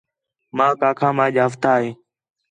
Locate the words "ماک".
0.57-0.81